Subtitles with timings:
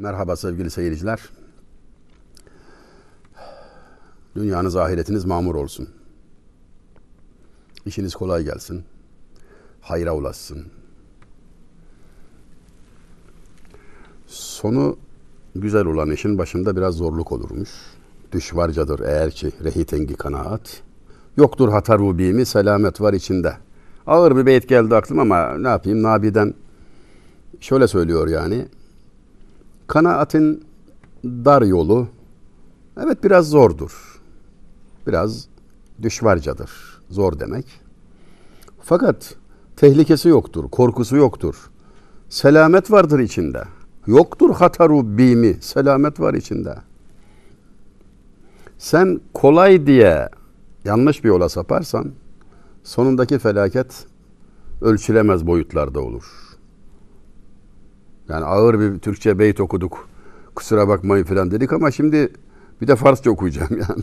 [0.00, 1.20] Merhaba sevgili seyirciler.
[4.36, 5.88] Dünyanız, ahiretiniz mamur olsun.
[7.86, 8.84] İşiniz kolay gelsin.
[9.80, 10.66] Hayra ulaşsın.
[14.26, 14.96] Sonu
[15.54, 17.70] güzel olan işin başında biraz zorluk olurmuş.
[18.32, 20.82] Düşvarcadır eğer ki rehitengi kanaat.
[21.36, 23.56] Yoktur hatar rubimi selamet var içinde.
[24.06, 26.54] Ağır bir beyit geldi aklıma ama ne yapayım Nabi'den
[27.60, 28.68] şöyle söylüyor yani.
[29.90, 30.64] Kanaatin
[31.24, 32.08] dar yolu
[33.04, 34.20] evet biraz zordur.
[35.06, 35.48] Biraz
[36.02, 36.70] düşvarcadır.
[37.08, 37.66] Zor demek.
[38.82, 39.34] Fakat
[39.76, 41.70] tehlikesi yoktur, korkusu yoktur.
[42.28, 43.62] Selamet vardır içinde.
[44.06, 46.74] Yoktur hataru bimi, selamet var içinde.
[48.78, 50.28] Sen kolay diye
[50.84, 52.12] yanlış bir yola saparsan
[52.84, 54.06] sonundaki felaket
[54.82, 56.49] ölçülemez boyutlarda olur.
[58.30, 60.08] Yani ağır bir Türkçe beyt okuduk.
[60.54, 62.32] Kusura bakmayın falan dedik ama şimdi
[62.80, 64.02] bir de Farsça okuyacağım yani.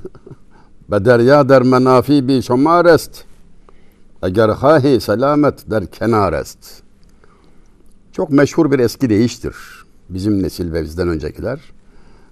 [0.92, 3.24] Bederya der menafi bi şomarest.
[4.22, 6.60] Eğer hahi selamet der kenarest.
[8.12, 9.56] Çok meşhur bir eski deyiştir.
[10.10, 11.60] Bizim nesil ve bizden öncekiler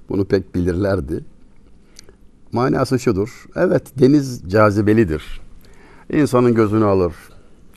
[0.09, 1.25] bunu pek bilirlerdi.
[2.51, 3.45] Manası şudur.
[3.55, 5.41] Evet deniz cazibelidir.
[6.13, 7.13] İnsanın gözünü alır.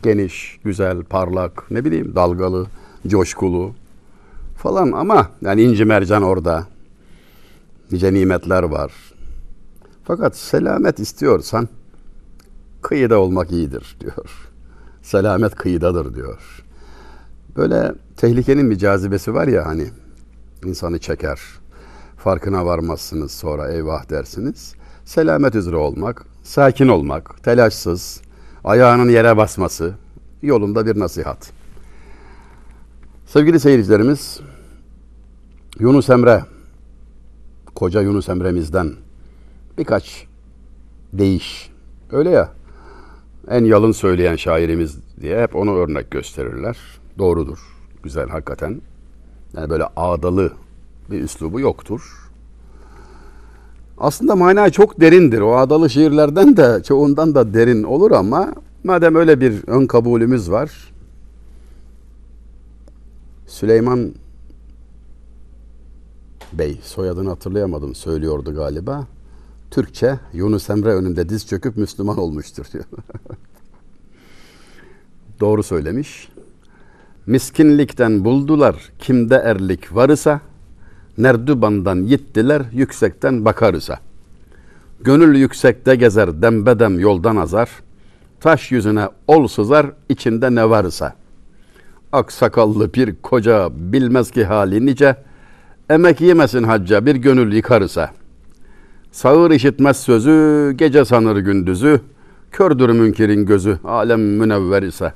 [0.03, 2.67] Geniş, güzel, parlak, ne bileyim dalgalı,
[3.07, 3.75] coşkulu
[4.59, 6.67] falan ama yani inci mercan orada.
[7.93, 8.93] Nice nimetler var.
[10.05, 11.69] Fakat selamet istiyorsan
[12.83, 14.51] kıyıda olmak iyidir diyor.
[15.03, 16.65] Selamet kıyıdadır diyor.
[17.57, 19.87] Böyle tehlikenin bir cazibesi var ya hani
[20.65, 21.41] insanı çeker.
[22.17, 24.75] Farkına varmazsınız sonra eyvah dersiniz.
[25.05, 28.21] Selamet üzere olmak, sakin olmak, telaşsız,
[28.65, 29.95] ayağının yere basması
[30.43, 31.58] yolunda bir nasihat.
[33.29, 34.41] Sevgili seyircilerimiz,
[35.79, 36.45] Yunus Emre,
[37.75, 38.93] koca Yunus Emre'mizden
[39.79, 40.27] birkaç
[41.13, 41.71] değiş.
[42.13, 42.53] Öyle ya,
[43.49, 46.77] en yalın söyleyen şairimiz diye hep onu örnek gösterirler.
[47.19, 47.59] Doğrudur,
[48.03, 48.81] güzel hakikaten.
[49.57, 50.53] Yani böyle ağdalı
[51.11, 52.31] bir üslubu yoktur.
[53.99, 55.41] Aslında mana çok derindir.
[55.41, 58.53] O adalı şiirlerden de çoğundan da derin olur ama
[58.85, 60.71] madem öyle bir ön kabulümüz var.
[63.49, 64.15] Süleyman
[66.53, 69.07] Bey soyadını hatırlayamadım söylüyordu galiba.
[69.71, 72.85] Türkçe Yunus Emre önünde diz çöküp Müslüman olmuştur diyor.
[75.41, 76.29] Doğru söylemiş.
[77.27, 80.41] Miskinlikten buldular kimde erlik varısa
[81.19, 83.99] Nerdübandan yittiler yüksekten bakarısa.
[85.01, 87.71] Gönül yüksekte gezer dembedem yoldan azar.
[88.41, 91.15] Taş yüzüne ol sızar içinde ne varsa.
[92.13, 95.17] Aksakallı bir koca bilmez ki hali nice.
[95.91, 98.11] Emek yemesin hacca bir gönül yıkarısa.
[99.13, 102.01] Sağır işitmez sözü gece sanır gündüzü.
[102.53, 105.13] Kördür münkirin gözü alem münevver ise.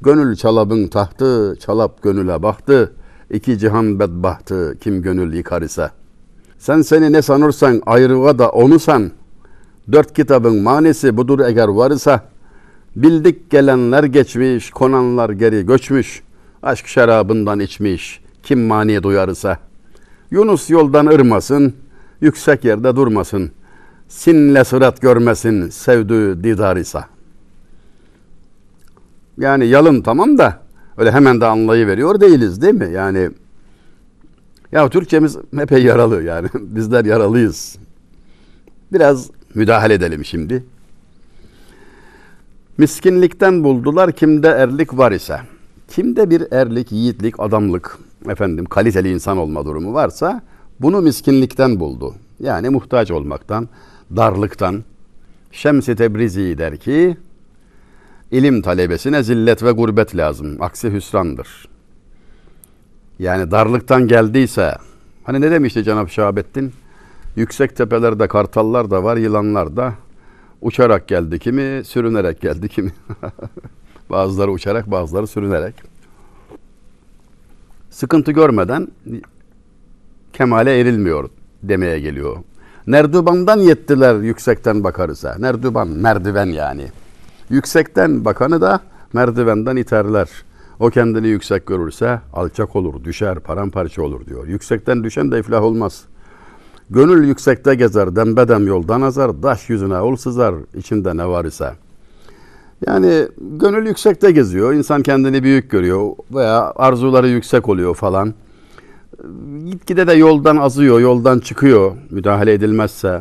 [0.00, 2.92] Gönül çalabın tahtı çalap gönüle baktı.
[3.30, 5.90] İki cihan bedbahtı kim gönül yıkar ise.
[6.58, 9.10] Sen seni ne sanırsan ayrıva da onu san.
[9.92, 12.20] Dört kitabın manesi budur eğer var ise.
[12.96, 16.22] Bildik gelenler geçmiş, konanlar geri göçmüş.
[16.62, 19.58] Aşk şarabından içmiş, kim mani duyarsa.
[20.30, 21.74] Yunus yoldan ırmasın,
[22.20, 23.50] yüksek yerde durmasın.
[24.08, 27.00] Sinle sırat görmesin, sevdüğü didar ise.
[29.38, 30.62] Yani yalın tamam da
[30.96, 32.90] öyle hemen de anlayıveriyor değiliz değil mi?
[32.92, 33.30] Yani
[34.72, 36.48] ya Türkçemiz epey yaralı yani.
[36.54, 37.76] Bizler yaralıyız.
[38.92, 40.64] Biraz müdahale edelim şimdi.
[42.78, 45.40] Miskinlikten buldular kimde erlik var ise.
[45.88, 47.98] Kimde bir erlik, yiğitlik, adamlık,
[48.28, 50.42] efendim kaliteli insan olma durumu varsa
[50.80, 52.14] bunu miskinlikten buldu.
[52.40, 53.68] Yani muhtaç olmaktan,
[54.16, 54.84] darlıktan.
[55.52, 57.16] Şems-i Tebrizi der ki,
[58.30, 60.56] ilim talebesine zillet ve gurbet lazım.
[60.60, 61.68] Aksi hüsrandır.
[63.18, 64.74] Yani darlıktan geldiyse,
[65.24, 66.72] hani ne demişti Cenab-ı Şahabettin?
[67.36, 69.94] Yüksek tepelerde kartallar da var, yılanlar da.
[70.60, 72.92] Uçarak geldi kimi, sürünerek geldi kimi.
[74.10, 75.74] bazıları uçarak, bazıları sürünerek.
[77.90, 78.88] Sıkıntı görmeden
[80.32, 81.30] kemale erilmiyor
[81.62, 82.36] demeye geliyor.
[82.86, 85.36] Nerduban'dan yettiler yüksekten bakarıza.
[85.38, 86.86] Nerduban, merdiven yani.
[87.50, 88.80] Yüksekten bakanı da
[89.12, 90.28] merdivenden iterler.
[90.80, 94.46] O kendini yüksek görürse alçak olur, düşer, paramparça olur diyor.
[94.46, 96.04] Yüksekten düşen de iflah olmaz.
[96.90, 101.72] Gönül yüksekte gezer, dembedem yoldan azar, daş yüzüne ol sızar, içinde ne var ise.
[102.86, 108.34] Yani gönül yüksekte geziyor, insan kendini büyük görüyor veya arzuları yüksek oluyor falan.
[109.64, 111.92] gitgide de yoldan azıyor, yoldan çıkıyor.
[112.10, 113.20] Müdahale edilmezse,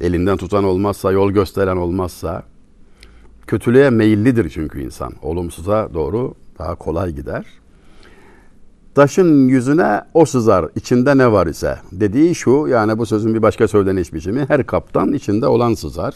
[0.00, 2.42] elinden tutan olmazsa, yol gösteren olmazsa.
[3.46, 5.12] Kötülüğe meyillidir çünkü insan.
[5.22, 7.46] Olumsuza doğru daha kolay gider.
[8.96, 11.78] Taşın yüzüne o sızar, içinde ne var ise.
[11.92, 16.14] Dediği şu, yani bu sözün bir başka söyleniş biçimi, her kaptan içinde olan sızar.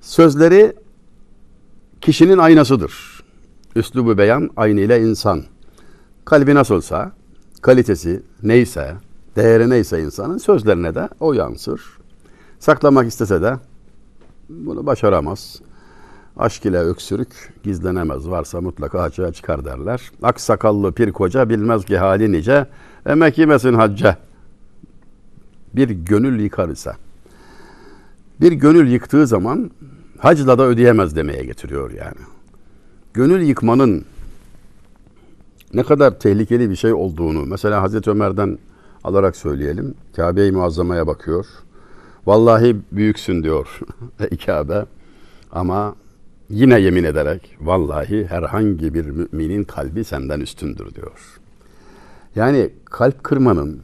[0.00, 0.72] Sözleri
[2.00, 3.22] kişinin aynasıdır.
[3.76, 5.42] Üslubu beyan aynı ile insan.
[6.24, 7.12] Kalbi nasılsa,
[7.62, 8.94] kalitesi neyse,
[9.36, 11.82] değeri neyse insanın sözlerine de o yansır.
[12.58, 13.56] Saklamak istese de
[14.48, 15.60] bunu başaramaz.
[16.36, 18.30] Aşk ile öksürük gizlenemez.
[18.30, 20.10] Varsa mutlaka açığa çıkar derler.
[20.22, 22.66] Aksakallı pir koca bilmez ki hali nice.
[23.06, 24.16] Emek yemesin hacca.
[25.74, 26.92] Bir gönül yıkar ise.
[28.40, 29.70] Bir gönül yıktığı zaman
[30.18, 32.26] hacla da ödeyemez demeye getiriyor yani.
[33.14, 34.04] Gönül yıkmanın
[35.74, 38.58] ne kadar tehlikeli bir şey olduğunu mesela Hazreti Ömer'den
[39.04, 39.94] alarak söyleyelim.
[40.16, 41.46] Kabe-i Muazzama'ya bakıyor.
[42.26, 43.80] Vallahi büyüksün diyor
[44.46, 44.84] Kabe.
[45.52, 45.94] Ama
[46.50, 51.40] yine yemin ederek vallahi herhangi bir müminin kalbi senden üstündür diyor.
[52.36, 53.80] Yani kalp kırmanın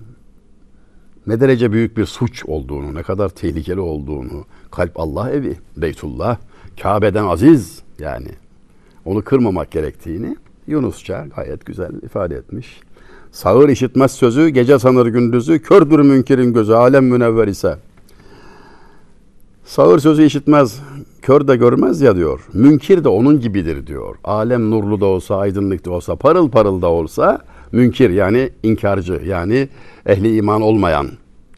[1.26, 6.38] ne derece büyük bir suç olduğunu, ne kadar tehlikeli olduğunu, kalp Allah evi, Beytullah,
[6.82, 8.28] Kabe'den aziz yani
[9.04, 10.36] onu kırmamak gerektiğini
[10.66, 12.80] Yunusça gayet güzel ifade etmiş.
[13.32, 17.76] Sağır işitmez sözü, gece sanır gündüzü, kördür münkerin gözü, alem münevver ise.
[19.64, 20.80] Sağır sözü işitmez,
[21.22, 22.40] kör de görmez ya diyor.
[22.52, 24.16] Münkir de onun gibidir diyor.
[24.24, 27.38] Alem nurlu da olsa, aydınlık da olsa, parıl parıl da olsa,
[27.72, 29.68] münkir yani inkarcı yani
[30.06, 31.06] ehli iman olmayan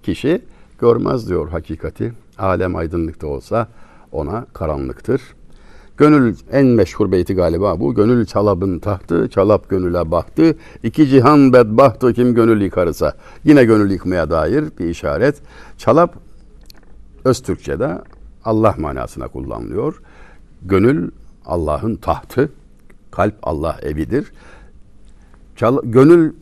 [0.02, 0.42] kişi
[0.78, 2.12] görmez diyor hakikati.
[2.38, 3.68] Alem aydınlık da olsa
[4.12, 5.20] ona karanlıktır.
[5.96, 7.94] Gönül en meşhur beyti galiba bu.
[7.94, 10.56] Gönül çalabın tahtı, çalap gönüle baktı.
[10.82, 13.14] İki cihan bedbahtı kim gönül yıkarsa.
[13.44, 15.36] Yine gönül yıkmaya dair bir işaret.
[15.78, 16.14] Çalap
[17.24, 17.98] öz Türkçe'de
[18.44, 20.02] Allah manasına kullanılıyor.
[20.62, 21.10] Gönül
[21.46, 22.52] Allah'ın tahtı,
[23.10, 24.32] kalp Allah evidir.
[25.56, 26.32] Çal, gönül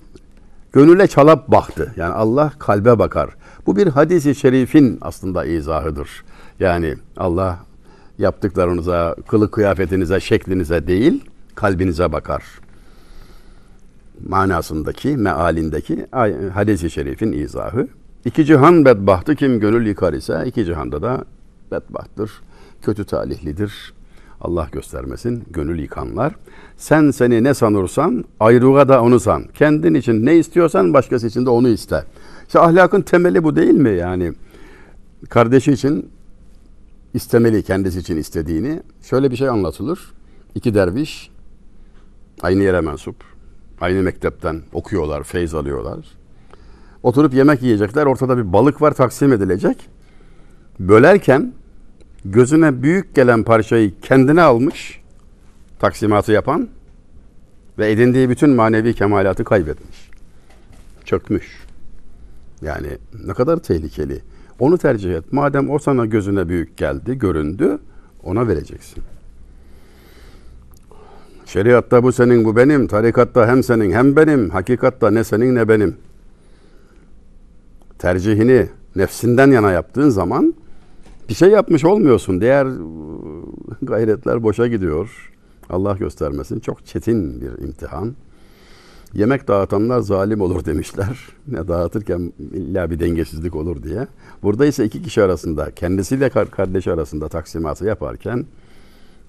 [0.72, 1.94] gönüle çalap baktı.
[1.96, 3.30] Yani Allah kalbe bakar.
[3.66, 6.24] Bu bir hadisi şerifin aslında izahıdır.
[6.60, 7.58] Yani Allah
[8.18, 11.24] yaptıklarınıza, kılık kıyafetinize, şeklinize değil,
[11.54, 12.44] kalbinize bakar.
[14.28, 16.06] Manasındaki, mealindeki
[16.54, 17.88] hadis-i şerifin izahı.
[18.24, 21.24] İki cihan bedbahtı kim gönül yıkar ise iki cihanda da
[21.72, 22.30] bedbahttır,
[22.82, 23.92] kötü talihlidir.
[24.40, 26.34] Allah göstermesin gönül yıkanlar.
[26.76, 29.44] Sen seni ne sanırsan ayrığa da onu san.
[29.54, 32.04] Kendin için ne istiyorsan başkası için de onu iste.
[32.46, 34.32] İşte ahlakın temeli bu değil mi yani?
[35.28, 36.10] Kardeşi için
[37.14, 38.82] istemeli kendisi için istediğini.
[39.02, 40.12] Şöyle bir şey anlatılır.
[40.54, 41.30] İki derviş
[42.42, 43.16] aynı yere mensup.
[43.80, 46.19] Aynı mektepten okuyorlar, feyz alıyorlar.
[47.02, 48.06] Oturup yemek yiyecekler.
[48.06, 49.88] Ortada bir balık var taksim edilecek.
[50.80, 51.52] Bölerken
[52.24, 55.00] gözüne büyük gelen parçayı kendine almış.
[55.78, 56.68] Taksimatı yapan
[57.78, 60.10] ve edindiği bütün manevi kemalatı kaybetmiş.
[61.04, 61.66] Çökmüş.
[62.62, 62.88] Yani
[63.26, 64.22] ne kadar tehlikeli.
[64.58, 65.32] Onu tercih et.
[65.32, 67.78] Madem o sana gözüne büyük geldi, göründü,
[68.24, 69.02] ona vereceksin.
[71.46, 72.86] Şeriatta bu senin, bu benim.
[72.86, 74.50] Tarikatta hem senin hem benim.
[74.50, 75.96] Hakikatta ne senin ne benim.
[78.00, 78.66] Tercihini
[78.96, 80.54] nefsinden yana yaptığın zaman
[81.28, 82.40] bir şey yapmış olmuyorsun.
[82.40, 82.66] Diğer
[83.82, 85.32] gayretler boşa gidiyor.
[85.70, 86.60] Allah göstermesin.
[86.60, 88.14] Çok çetin bir imtihan.
[89.14, 91.28] Yemek dağıtanlar zalim olur demişler.
[91.48, 94.06] Ne dağıtırken illa bir dengesizlik olur diye.
[94.42, 98.46] Burada ise iki kişi arasında, kendisiyle kardeşi arasında taksimatı yaparken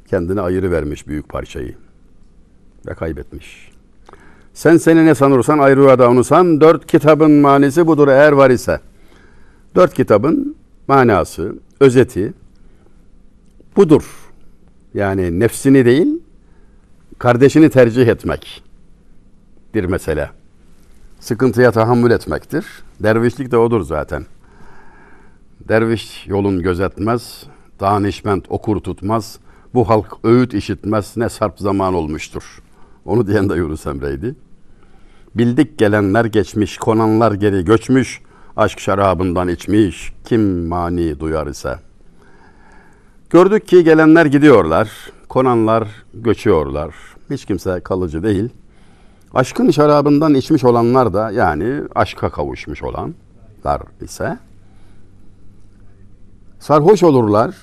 [0.07, 1.75] kendine ayırı vermiş büyük parçayı
[2.87, 3.70] ve kaybetmiş.
[4.53, 6.61] Sen seni ne sanırsan ayrıya da onu san.
[6.61, 8.79] Dört kitabın manisi budur eğer var ise.
[9.75, 10.55] Dört kitabın
[10.87, 12.33] manası, özeti
[13.75, 14.03] budur.
[14.93, 16.07] Yani nefsini değil,
[17.19, 18.63] kardeşini tercih etmek
[19.73, 20.29] bir mesele.
[21.19, 22.65] Sıkıntıya tahammül etmektir.
[22.99, 24.25] Dervişlik de odur zaten.
[25.67, 27.43] Derviş yolun gözetmez,
[27.79, 29.39] danişment okur tutmaz,
[29.73, 32.61] bu halk öğüt işitmez, ne sarp zaman olmuştur.
[33.05, 34.35] Onu diyen de Yunus Emre'ydi.
[35.35, 38.21] Bildik gelenler geçmiş, konanlar geri göçmüş,
[38.57, 41.79] aşk şarabından içmiş, kim mani duyar ise.
[43.29, 44.89] Gördük ki gelenler gidiyorlar,
[45.29, 46.95] konanlar göçüyorlar.
[47.29, 48.49] Hiç kimse kalıcı değil.
[49.33, 54.37] Aşkın şarabından içmiş olanlar da yani aşka kavuşmuş olanlar ise
[56.59, 57.55] sarhoş olurlar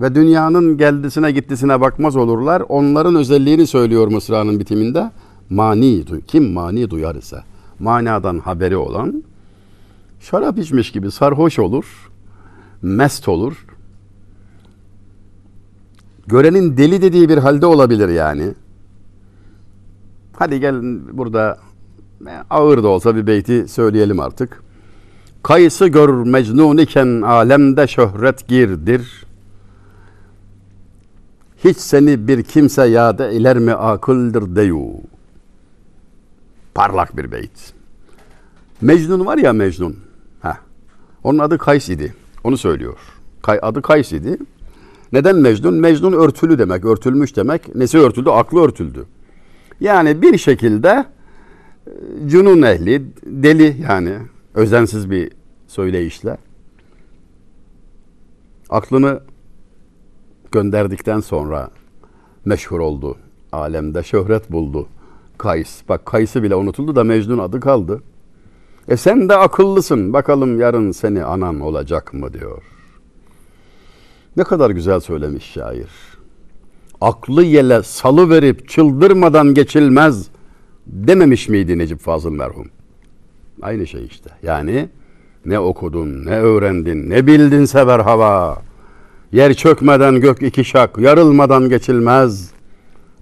[0.00, 2.62] ve dünyanın geldisine gittisine bakmaz olurlar.
[2.68, 5.10] Onların özelliğini söylüyor Mısra'nın bitiminde.
[5.50, 7.42] Mani, kim mani duyar ise.
[7.78, 9.24] manadan haberi olan
[10.20, 12.10] şarap içmiş gibi sarhoş olur,
[12.82, 13.66] mest olur.
[16.26, 18.54] Görenin deli dediği bir halde olabilir yani.
[20.32, 21.58] Hadi gelin burada
[22.50, 24.62] ağır da olsa bir beyti söyleyelim artık.
[25.42, 29.25] Kayısı gör mecnun iken alemde şöhret girdir.
[31.64, 34.86] Hiç seni bir kimse yade iler mi akıldır deyu.
[36.74, 37.72] Parlak bir beyt.
[38.80, 39.96] Mecnun var ya Mecnun.
[40.40, 40.58] Ha.
[41.24, 42.14] Onun adı Kays idi.
[42.44, 42.98] Onu söylüyor.
[43.42, 44.38] Kay, adı Kays idi.
[45.12, 45.74] Neden Mecnun?
[45.74, 47.74] Mecnun örtülü demek, örtülmüş demek.
[47.74, 48.30] Nesi örtüldü?
[48.30, 49.04] Aklı örtüldü.
[49.80, 51.04] Yani bir şekilde
[51.86, 51.90] e,
[52.28, 54.18] cunun ehli, deli yani
[54.54, 55.32] özensiz bir
[55.66, 56.38] söyleyişle
[58.70, 59.20] aklını
[60.52, 61.70] gönderdikten sonra
[62.44, 63.16] meşhur oldu.
[63.52, 64.86] Alemde şöhret buldu.
[65.38, 65.82] Kays.
[65.88, 68.02] Bak Kays'ı bile unutuldu da Mecnun adı kaldı.
[68.88, 70.12] E sen de akıllısın.
[70.12, 72.62] Bakalım yarın seni anan olacak mı diyor.
[74.36, 75.88] Ne kadar güzel söylemiş şair.
[77.00, 80.28] Aklı yele salı verip çıldırmadan geçilmez
[80.86, 82.68] dememiş miydi Necip Fazıl merhum?
[83.62, 84.30] Aynı şey işte.
[84.42, 84.88] Yani
[85.46, 88.62] ne okudun, ne öğrendin, ne bildin sever hava.
[89.32, 92.50] Yer çökmeden gök iki şak, yarılmadan geçilmez.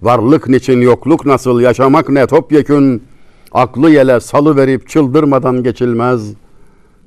[0.01, 3.03] Varlık niçin yokluk nasıl, yaşamak ne topyekün.
[3.51, 6.33] Aklı yele salı verip çıldırmadan geçilmez.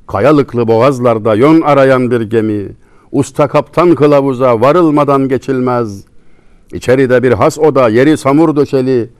[0.06, 2.68] Kayalıklı boğazlarda yön arayan bir gemi.
[3.12, 6.04] Usta kaptan kılavuza varılmadan geçilmez.
[6.72, 9.10] İçeride bir has oda, yeri samur döşeli.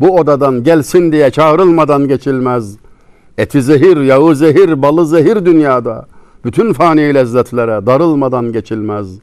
[0.00, 2.76] Bu odadan gelsin diye çağrılmadan geçilmez.
[3.38, 6.06] Eti zehir, yağı zehir, balı zehir dünyada.
[6.44, 9.18] Bütün fani lezzetlere darılmadan geçilmez.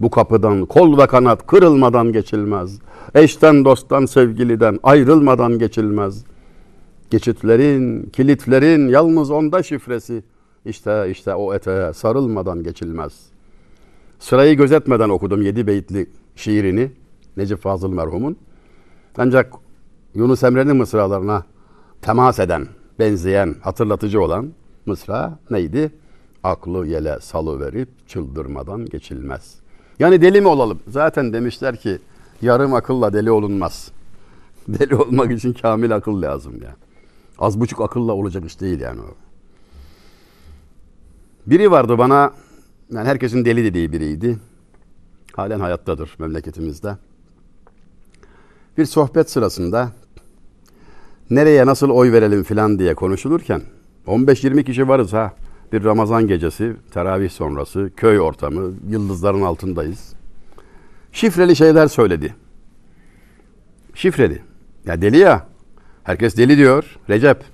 [0.00, 2.78] Bu kapıdan kol ve kanat kırılmadan geçilmez.
[3.14, 6.24] Eşten, dosttan, sevgiliden ayrılmadan geçilmez.
[7.10, 10.22] Geçitlerin, kilitlerin yalnız onda şifresi.
[10.64, 13.12] İşte işte o ete sarılmadan geçilmez.
[14.18, 16.90] Sırayı gözetmeden okudum yedi beyitli şiirini
[17.36, 18.36] Necip Fazıl merhumun.
[19.18, 19.52] Ancak
[20.14, 21.44] Yunus Emre'nin mısralarına
[22.02, 22.66] temas eden,
[22.98, 24.52] benzeyen, hatırlatıcı olan
[24.86, 25.92] mısra neydi?
[26.46, 29.54] Aklı yele salı verip çıldırmadan geçilmez.
[29.98, 30.80] Yani deli mi olalım?
[30.88, 31.98] Zaten demişler ki
[32.42, 33.90] yarım akılla deli olunmaz.
[34.68, 36.64] Deli olmak için kamil akıl lazım ya.
[36.64, 36.74] Yani.
[37.38, 39.14] Az buçuk akılla olacak iş değil yani o.
[41.46, 42.32] Biri vardı bana,
[42.92, 44.38] yani herkesin deli dediği biriydi.
[45.32, 46.96] Halen hayattadır memleketimizde.
[48.78, 49.92] Bir sohbet sırasında
[51.30, 53.62] nereye nasıl oy verelim filan diye konuşulurken
[54.06, 55.34] 15-20 kişi varız ha.
[55.72, 60.12] Bir Ramazan gecesi, teravih sonrası, köy ortamı, yıldızların altındayız.
[61.12, 62.34] Şifreli şeyler söyledi.
[63.94, 64.42] Şifreli.
[64.86, 65.46] Ya deli ya.
[66.04, 66.96] Herkes deli diyor.
[67.10, 67.44] Recep.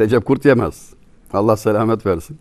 [0.00, 0.90] Recep kurt yemez.
[1.32, 2.38] Allah selamet versin.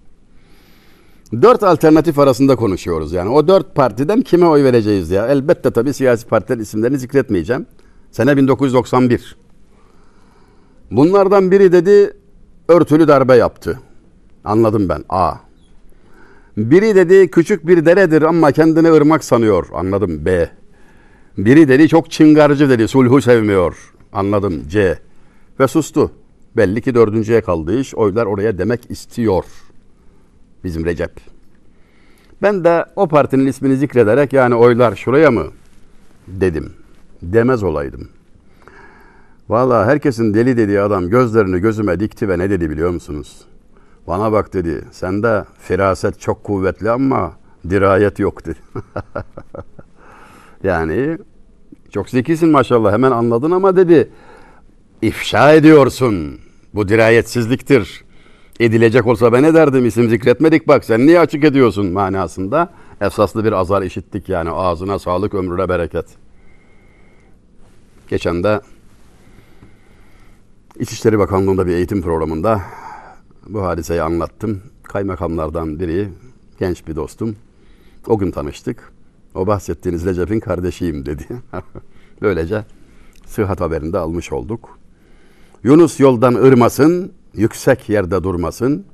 [1.41, 3.29] Dört alternatif arasında konuşuyoruz yani.
[3.29, 5.27] O dört partiden kime oy vereceğiz ya?
[5.27, 7.65] Elbette tabii siyasi partilerin isimlerini zikretmeyeceğim.
[8.12, 9.36] Sene 1991.
[10.91, 12.13] Bunlardan biri dedi
[12.67, 13.79] örtülü darbe yaptı.
[14.45, 15.03] Anladım ben.
[15.09, 15.33] A.
[16.57, 19.67] Biri dedi küçük bir deredir ama kendini ırmak sanıyor.
[19.73, 20.25] Anladım.
[20.25, 20.49] B.
[21.37, 22.87] Biri dedi çok çıngarcı dedi.
[22.87, 23.93] Sulhu sevmiyor.
[24.13, 24.63] Anladım.
[24.67, 24.99] C.
[25.59, 26.11] Ve sustu.
[26.57, 27.95] Belli ki dördüncüye kaldı iş.
[27.95, 29.43] Oylar oraya demek istiyor.
[30.63, 31.11] Bizim Recep.
[32.41, 35.45] Ben de o partinin ismini zikrederek yani oylar şuraya mı
[36.27, 36.73] dedim.
[37.21, 38.09] Demez olaydım.
[39.49, 43.45] Valla herkesin deli dediği adam gözlerini gözüme dikti ve ne dedi biliyor musunuz?
[44.07, 47.33] Bana bak dedi, sende firaset çok kuvvetli ama
[47.69, 48.59] dirayet yok dedi.
[50.63, 51.17] yani
[51.91, 54.09] çok zekisin maşallah hemen anladın ama dedi
[55.01, 56.39] ifşa ediyorsun.
[56.74, 58.05] Bu dirayetsizliktir.
[58.59, 62.69] Edilecek olsa ben ne derdim isim zikretmedik bak sen niye açık ediyorsun manasında.
[63.01, 66.05] Esaslı bir azar işittik yani ağzına sağlık ömrüne bereket.
[68.07, 68.62] Geçen de
[70.79, 72.62] İçişleri Bakanlığı'nda bir eğitim programında
[73.49, 74.61] bu hadiseyi anlattım.
[74.83, 76.09] Kaymakamlardan biri,
[76.59, 77.35] genç bir dostum.
[78.07, 78.93] O gün tanıştık.
[79.35, 81.27] O bahsettiğiniz Recep'in kardeşiyim dedi.
[82.21, 82.65] Böylece
[83.25, 84.79] sıhhat haberini de almış olduk.
[85.63, 88.85] Yunus yoldan ırmasın, yüksek yerde durmasın.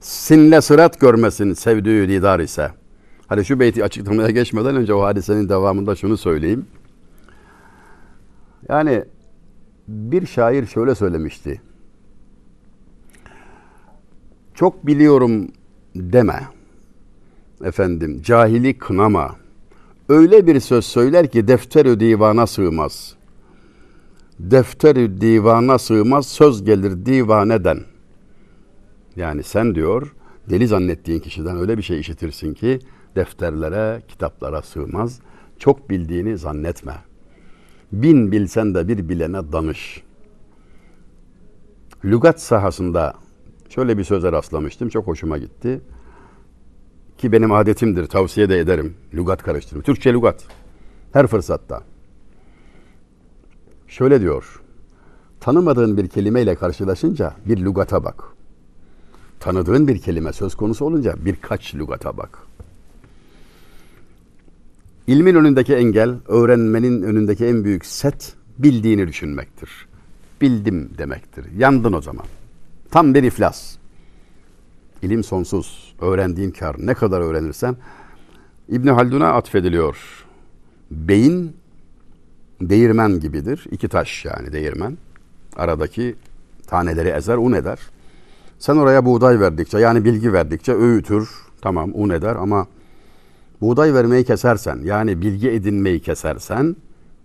[0.00, 2.70] Sinle sırat görmesin sevdiği didar ise.
[3.26, 6.66] Hadi şu beyti açıklamaya geçmeden önce o hadisenin devamında şunu söyleyeyim.
[8.68, 9.04] Yani
[9.88, 11.60] bir şair şöyle söylemişti.
[14.60, 15.48] Çok biliyorum
[15.96, 16.48] deme.
[17.64, 19.36] Efendim cahili kınama.
[20.08, 23.14] Öyle bir söz söyler ki defter divana sığmaz.
[24.38, 27.80] Defteri divana sığmaz, söz gelir divaneden.
[29.16, 30.14] Yani sen diyor,
[30.50, 32.78] deli zannettiğin kişiden öyle bir şey işitirsin ki
[33.16, 35.20] defterlere, kitaplara sığmaz.
[35.58, 36.94] Çok bildiğini zannetme.
[37.92, 40.02] Bin bilsen de bir bilene danış.
[42.04, 43.14] Lügat sahasında
[43.70, 44.88] şöyle bir söze rastlamıştım.
[44.88, 45.80] Çok hoşuma gitti.
[47.18, 48.94] Ki benim adetimdir, tavsiye de ederim.
[49.14, 49.82] Lügat karıştırma.
[49.82, 50.44] Türkçe lügat.
[51.12, 51.82] Her fırsatta.
[53.88, 54.62] Şöyle diyor.
[55.40, 58.24] Tanımadığın bir kelimeyle karşılaşınca bir lügata bak.
[59.40, 62.38] Tanıdığın bir kelime söz konusu olunca birkaç lügata bak.
[65.06, 69.70] İlmin önündeki engel, öğrenmenin önündeki en büyük set bildiğini düşünmektir.
[70.40, 71.44] Bildim demektir.
[71.58, 72.26] Yandın o zaman.
[72.90, 73.76] Tam bir iflas.
[75.02, 75.94] İlim sonsuz.
[76.00, 76.76] Öğrendiğin kar.
[76.78, 77.76] Ne kadar öğrenirsen.
[78.68, 80.24] İbn Haldun'a atfediliyor.
[80.90, 81.56] Beyin
[82.60, 83.66] değirmen gibidir.
[83.70, 84.98] İki taş yani değirmen.
[85.56, 86.16] Aradaki
[86.66, 87.78] taneleri ezer, un eder.
[88.58, 91.30] Sen oraya buğday verdikçe yani bilgi verdikçe öğütür.
[91.62, 92.66] Tamam un eder ama
[93.60, 96.76] buğday vermeyi kesersen yani bilgi edinmeyi kesersen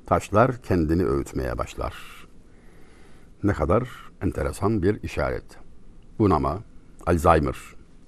[0.05, 1.93] taşlar kendini öğütmeye başlar.
[3.43, 5.45] Ne kadar enteresan bir işaret.
[6.19, 6.59] Bunama,
[7.05, 7.55] Alzheimer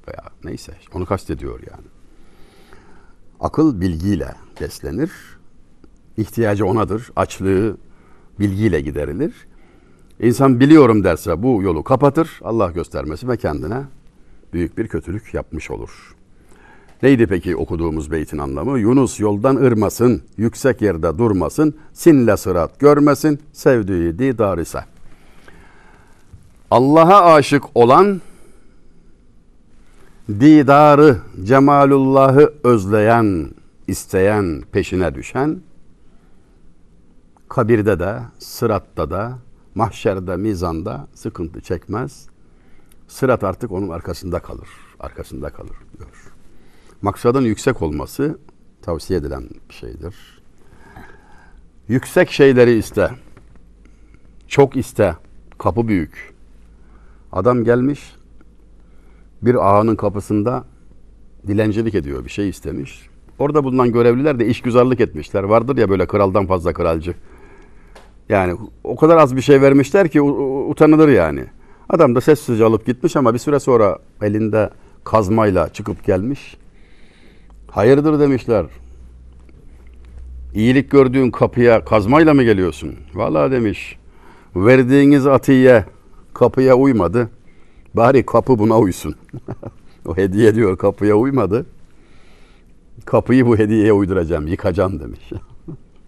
[0.08, 1.88] veya neyse onu kastediyor yani.
[3.40, 5.12] Akıl bilgiyle beslenir.
[6.18, 7.12] İhtiyacı onadır.
[7.16, 7.78] Açlığı
[8.40, 9.34] bilgiyle giderilir.
[10.20, 12.40] İnsan biliyorum derse bu yolu kapatır.
[12.44, 13.84] Allah göstermesi ve kendine
[14.54, 16.16] büyük bir kötülük yapmış olur.
[17.04, 18.80] Neydi peki okuduğumuz beytin anlamı?
[18.80, 24.80] Yunus yoldan ırmasın, yüksek yerde durmasın, sinle sırat görmesin, sevdiği didar ise.
[26.72, 28.22] Allah'a aşık olan,
[30.30, 33.50] didarı, cemalullahı özleyen,
[33.88, 35.62] isteyen, peşine düşen,
[37.50, 39.38] kabirde de, sıratta da,
[39.76, 42.28] mahşerde, mizanda sıkıntı çekmez.
[43.08, 44.70] Sırat artık onun arkasında kalır.
[45.00, 46.34] Arkasında kalır diyor.
[47.02, 48.40] Maksadın yüksek olması
[48.82, 50.16] tavsiye edilen bir şeydir.
[51.88, 53.12] Yüksek şeyleri iste.
[54.48, 55.16] Çok iste.
[55.58, 56.37] Kapı büyük.
[57.38, 58.00] Adam gelmiş
[59.42, 60.64] bir ağanın kapısında
[61.48, 62.26] dilencilik ediyor.
[62.26, 63.10] Bir şey istemiş.
[63.40, 65.44] Orada bulunan görevliler de işgüzarlık etmişler.
[65.44, 67.14] Vardır ya böyle kraldan fazla kralcı.
[68.30, 71.46] Yani o kadar az bir şey vermişler ki utanılır yani.
[71.90, 74.70] Adam da sessizce alıp gitmiş ama bir süre sonra elinde
[75.04, 76.58] kazmayla çıkıp gelmiş.
[77.72, 78.66] Hayırdır demişler.
[80.54, 82.96] İyilik gördüğün kapıya kazmayla mı geliyorsun?
[83.14, 83.98] Vallahi demiş.
[84.56, 85.86] Verdiğiniz atiye
[86.38, 87.30] kapıya uymadı.
[87.94, 89.16] Bari kapı buna uysun.
[90.06, 91.66] o hediye diyor kapıya uymadı.
[93.06, 95.32] Kapıyı bu hediyeye uyduracağım, yıkacağım demiş.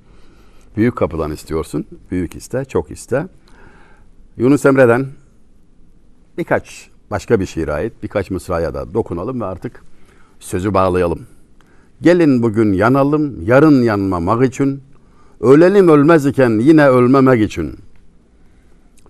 [0.77, 1.85] Büyük kapıdan istiyorsun.
[2.11, 3.27] Büyük iste, çok iste.
[4.37, 5.07] Yunus Emre'den
[6.37, 9.83] birkaç başka bir şiire ait birkaç mısraya da dokunalım ve artık
[10.39, 11.27] sözü bağlayalım.
[12.01, 14.81] Gelin bugün yanalım, yarın yanmamak için.
[15.41, 17.75] Ölelim ölmez iken yine ölmemek için.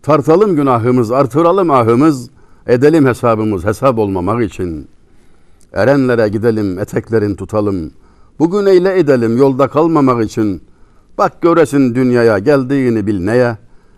[0.04, 2.30] Tartalım günahımız, artıralım ahımız,
[2.68, 4.88] edelim hesabımız hesap olmamak için.
[5.74, 7.92] Erenlere gidelim, eteklerin tutalım.
[8.40, 10.62] Bugün eyle edelim yolda kalmamak için.
[11.18, 13.58] Bak göresin dünyaya geldiğini bil neye.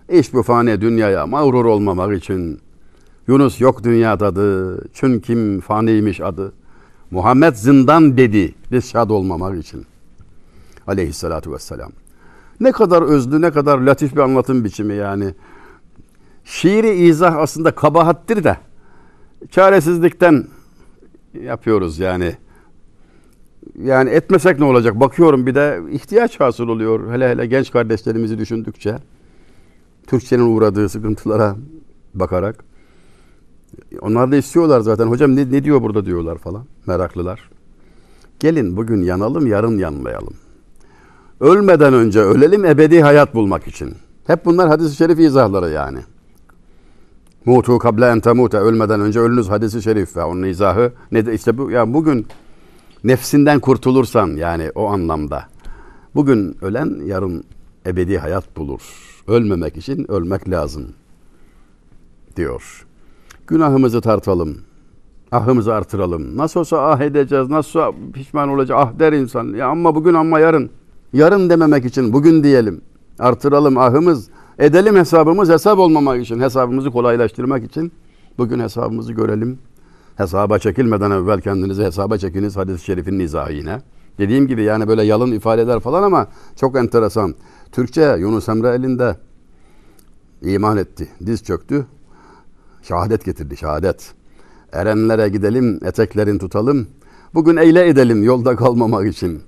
[0.09, 2.59] İş bu fani dünyaya mağrur olmamak için.
[3.27, 6.51] Yunus yok dünyadadı, çünkü faniymiş adı.
[7.11, 9.85] Muhammed zindan dedi biz şad olmamak için.
[10.87, 11.91] Aleyhissalatu vesselam.
[12.59, 15.33] Ne kadar özlü, ne kadar latif bir anlatım biçimi yani.
[16.45, 18.57] Şiiri izah aslında kabahattir de
[19.51, 20.47] çaresizlikten
[21.33, 22.35] yapıyoruz yani.
[23.83, 24.99] Yani etmesek ne olacak?
[24.99, 27.13] Bakıyorum bir de ihtiyaç hasıl oluyor.
[27.13, 28.97] Hele hele genç kardeşlerimizi düşündükçe.
[30.07, 31.55] Türkçenin uğradığı sıkıntılara
[32.13, 32.63] bakarak.
[34.01, 35.07] Onlar da istiyorlar zaten.
[35.07, 36.65] Hocam ne, ne diyor burada diyorlar falan.
[36.87, 37.49] Meraklılar.
[38.39, 40.33] Gelin bugün yanalım, yarın yanmayalım.
[41.39, 43.93] Ölmeden önce ölelim, ebedi hayat bulmak için.
[44.27, 45.99] Hep bunlar hadis-i şerif izahları yani.
[47.45, 51.57] Mutu kable en temute ölmeden önce ölünüz hadisi şerif ve onun izahı ne de işte
[51.57, 52.27] bu ya bugün
[53.03, 55.45] nefsinden kurtulursan yani o anlamda
[56.15, 57.43] bugün ölen yarın
[57.85, 58.81] ebedi hayat bulur.
[59.27, 60.85] Ölmemek için ölmek lazım
[62.35, 62.85] diyor.
[63.47, 64.57] Günahımızı tartalım.
[65.31, 66.37] Ahımızı artıralım.
[66.37, 67.49] Nasıl olsa ah edeceğiz.
[67.49, 68.77] Nasıl olsa pişman olacak.
[68.81, 69.53] Ah der insan.
[69.53, 70.69] Ya ama bugün ama yarın.
[71.13, 72.81] Yarın dememek için bugün diyelim.
[73.19, 74.29] Artıralım ahımız.
[74.59, 76.39] Edelim hesabımız hesap olmamak için.
[76.39, 77.91] Hesabımızı kolaylaştırmak için.
[78.37, 79.59] Bugün hesabımızı görelim.
[80.15, 82.57] Hesaba çekilmeden evvel kendinizi hesaba çekiniz.
[82.57, 83.81] Hadis-i şerifin izahı yine.
[84.17, 87.35] Dediğim gibi yani böyle yalın ifadeler falan ama çok enteresan.
[87.71, 89.17] Türkçe Yunus Emre elinde
[90.41, 91.85] iman etti, diz çöktü,
[92.81, 94.13] şehadet getirdi, şehadet.
[94.71, 96.87] Erenlere gidelim, eteklerin tutalım,
[97.33, 99.41] bugün eyle edelim yolda kalmamak için.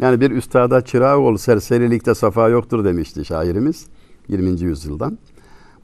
[0.00, 3.86] Yani bir üstada çırağı ol, serserilikte safa yoktur demişti şairimiz
[4.28, 4.60] 20.
[4.60, 5.18] yüzyıldan.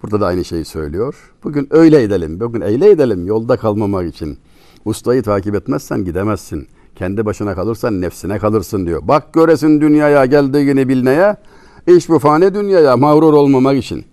[0.03, 1.33] Burada da aynı şeyi söylüyor.
[1.45, 4.39] Bugün öyle edelim, bugün eyle edelim yolda kalmamak için.
[4.85, 6.69] Ustayı takip etmezsen gidemezsin.
[6.97, 9.01] Kendi başına kalırsan nefsine kalırsın diyor.
[9.05, 11.37] Bak göresin dünyaya geldiğini bilneye.
[11.87, 14.05] İş bu fani dünyaya mağrur olmamak için.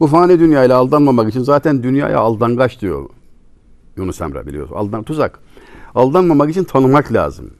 [0.00, 3.08] Bu fani dünyayla aldanmamak için zaten dünyaya aldangaç diyor
[3.96, 4.74] Yunus Emre biliyorsun.
[4.74, 5.38] Aldan, tuzak.
[5.94, 7.50] Aldanmamak için tanımak lazım.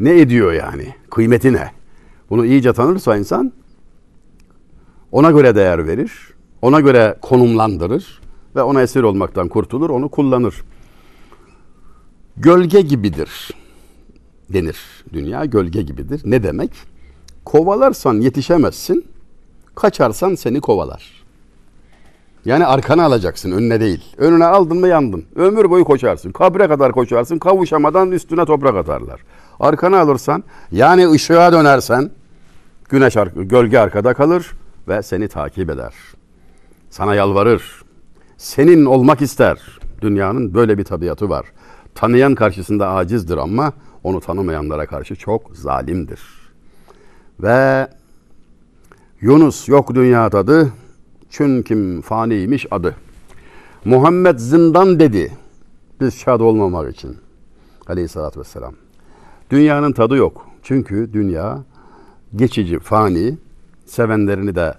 [0.00, 0.94] Ne ediyor yani?
[1.10, 1.70] Kıymeti ne?
[2.30, 3.52] Bunu iyice tanırsa insan
[5.12, 6.12] ona göre değer verir.
[6.62, 8.20] Ona göre konumlandırır
[8.56, 10.54] ve ona esir olmaktan kurtulur, onu kullanır.
[12.36, 13.50] Gölge gibidir
[14.52, 14.76] denir.
[15.12, 16.22] Dünya gölge gibidir.
[16.24, 16.70] Ne demek?
[17.44, 19.04] Kovalarsan yetişemezsin,
[19.74, 21.22] kaçarsan seni kovalar.
[22.44, 24.04] Yani arkana alacaksın, önüne değil.
[24.18, 25.24] Önüne aldın mı yandın.
[25.36, 26.32] Ömür boyu koşarsın.
[26.32, 27.38] Kabre kadar koşarsın.
[27.38, 29.20] Kavuşamadan üstüne toprak atarlar.
[29.60, 32.10] Arkana alırsan, yani ışığa dönersen,
[32.88, 34.52] güneş gölge arkada kalır
[34.88, 35.94] ve seni takip eder.
[36.90, 37.82] Sana yalvarır.
[38.36, 39.78] Senin olmak ister.
[40.00, 41.46] Dünyanın böyle bir tabiatı var.
[41.94, 43.72] Tanıyan karşısında acizdir ama
[44.04, 46.20] onu tanımayanlara karşı çok zalimdir.
[47.40, 47.88] Ve
[49.20, 50.72] Yunus yok dünya tadı,
[51.30, 52.96] çünkü faniymiş adı.
[53.84, 55.32] Muhammed zindan dedi,
[56.00, 57.16] biz şad olmamak için.
[57.86, 58.74] Aleyhissalatü vesselam.
[59.50, 60.46] Dünyanın tadı yok.
[60.62, 61.58] Çünkü dünya
[62.36, 63.38] geçici, fani,
[63.92, 64.74] sevenlerini de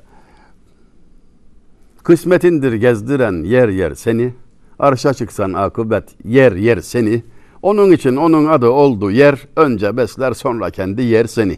[2.03, 4.33] kısmetindir gezdiren yer yer seni.
[4.79, 7.23] Arşa çıksan akıbet yer yer seni.
[7.61, 9.47] Onun için onun adı oldu yer.
[9.55, 11.57] Önce besler sonra kendi yer seni.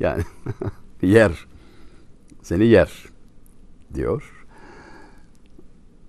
[0.00, 0.22] Yani
[1.02, 1.46] yer.
[2.42, 3.04] Seni yer
[3.94, 4.32] diyor.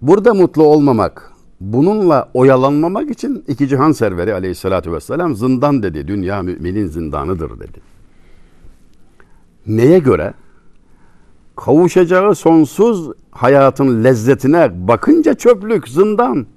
[0.02, 6.08] Burada mutlu olmamak, bununla oyalanmamak için iki cihan serveri aleyhissalatü vesselam zindan dedi.
[6.08, 7.82] Dünya müminin zindanıdır dedi.
[9.68, 10.34] Neye göre?
[11.56, 16.48] Kavuşacağı sonsuz hayatın lezzetine bakınca çöplük, zindan.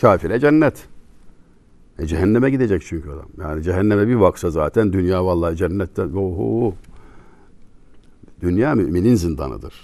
[0.00, 0.88] Kafire cennet.
[1.98, 3.26] E cehenneme gidecek çünkü adam.
[3.38, 6.02] Yani cehenneme bir baksa zaten dünya vallahi cennette.
[6.02, 6.74] Oho.
[8.40, 9.74] Dünya müminin zindanıdır.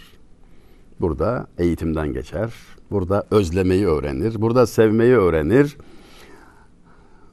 [1.00, 2.52] Burada eğitimden geçer.
[2.90, 4.40] Burada özlemeyi öğrenir.
[4.40, 5.76] Burada sevmeyi öğrenir.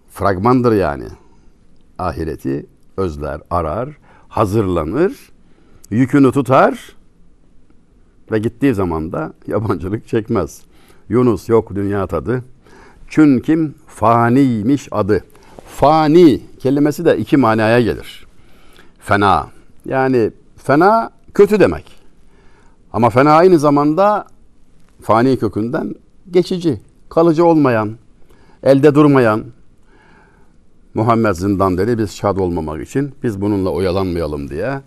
[0.09, 1.05] Fragmandır yani.
[1.99, 2.65] Ahireti
[2.97, 5.31] özler, arar, hazırlanır,
[5.89, 6.95] yükünü tutar
[8.31, 10.61] ve gittiği zaman da yabancılık çekmez.
[11.09, 12.43] Yunus yok dünya tadı.
[13.07, 15.23] Çünkü faniymiş adı.
[15.67, 18.27] Fani kelimesi de iki manaya gelir.
[18.99, 19.47] Fena.
[19.85, 21.97] Yani fena kötü demek.
[22.93, 24.27] Ama fena aynı zamanda
[25.01, 25.95] fani kökünden
[26.31, 27.97] geçici, kalıcı olmayan,
[28.63, 29.43] elde durmayan
[30.93, 34.81] Muhammed zindan dedi biz şad olmamak için biz bununla oyalanmayalım diye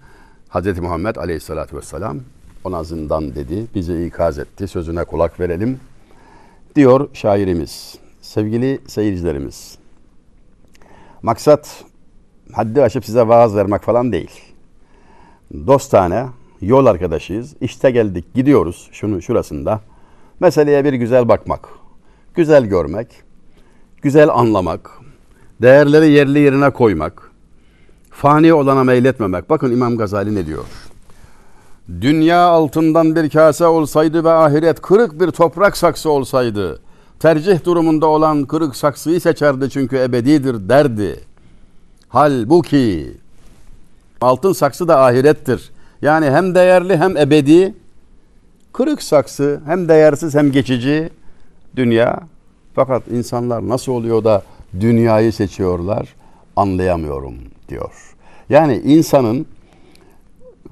[0.51, 0.79] Hz.
[0.79, 2.19] Muhammed aleyhissalatü vesselam
[2.65, 5.81] ona zindan dedi, bizi ikaz etti, sözüne kulak verelim
[6.77, 7.99] diyor şairimiz.
[8.21, 9.79] Sevgili seyircilerimiz,
[11.23, 11.85] maksat
[12.53, 14.31] haddi aşıp size vaaz vermek falan değil.
[15.67, 16.27] Dostane,
[16.61, 17.55] yol arkadaşıyız.
[17.61, 19.81] İşte geldik, gidiyoruz şunu şurasında.
[20.41, 21.69] Meseleye bir güzel bakmak,
[22.35, 23.09] güzel görmek,
[24.03, 24.91] güzel anlamak,
[25.63, 27.30] değerleri yerli yerine koymak,
[28.11, 29.51] fani olana meyletmemek.
[29.51, 30.65] Bakın İmam Gazali ne diyor?
[32.01, 36.81] Dünya altından bir kase olsaydı ve ahiret kırık bir toprak saksı olsaydı,
[37.19, 41.21] tercih durumunda olan kırık saksıyı seçerdi çünkü ebedidir derdi.
[42.09, 43.13] Halbuki
[44.21, 45.71] altın saksı da ahirettir.
[46.03, 47.75] Yani hem değerli hem ebedi.
[48.73, 51.11] Kırık saksı hem değersiz hem geçici
[51.77, 52.21] dünya.
[52.75, 54.43] Fakat insanlar nasıl oluyor da
[54.81, 56.20] dünyayı seçiyorlar
[56.61, 57.35] anlayamıyorum
[57.69, 58.15] diyor.
[58.49, 59.47] Yani insanın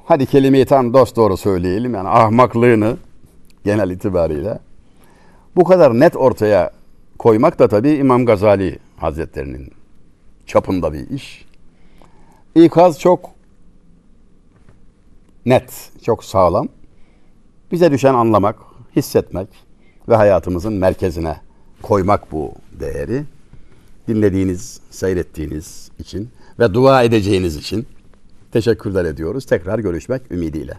[0.05, 2.97] hadi kelimeyi tam dost doğru söyleyelim yani ahmaklığını
[3.65, 4.59] genel itibariyle
[5.57, 6.71] bu kadar net ortaya
[7.19, 9.71] koymak da tabii İmam Gazali Hazretlerinin
[10.47, 11.45] çapında bir iş.
[12.55, 13.31] İkaz çok
[15.47, 16.69] net, çok sağlam.
[17.73, 18.57] Bize düşen anlamak,
[18.97, 19.49] hissetmek
[20.09, 21.37] ve hayatımızın merkezine
[21.83, 23.25] koymak bu değeri.
[24.09, 27.87] Dinlediğiniz, seyrettiğiniz için ve dua edeceğiniz için
[28.53, 29.47] teşekkürler ediyoruz.
[29.47, 30.75] Tekrar görüşmek ümidiyle.